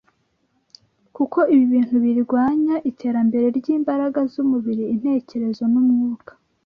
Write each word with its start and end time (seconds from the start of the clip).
Kuko 1.15 1.39
ibi 1.53 1.65
bintu 1.73 1.95
birwanya 2.03 2.75
iterambere 2.89 3.47
ry’imbaraga 3.57 4.19
z’umubiri, 4.31 4.83
intekerezo, 4.93 5.63
n’umwuka. 5.73 6.31